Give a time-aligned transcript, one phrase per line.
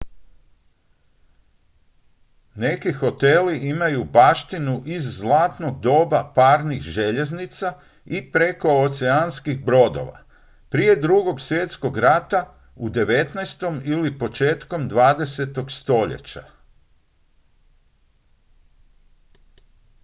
[2.55, 7.73] neki hoteli imaju baštinu iz zlatnog doba parnih željeznica
[8.05, 10.23] i prekooceanskih brodova
[10.69, 13.81] prije drugog svjetskog rata u 19.
[13.85, 15.69] ili početkom 20.
[15.79, 16.43] stoljeća